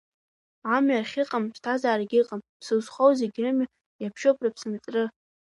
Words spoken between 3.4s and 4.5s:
рымҩа иаԥшьуп